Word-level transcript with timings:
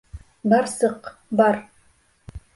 Бар 0.53 0.69
сыҡ, 0.71 1.11
бар! 1.43 1.61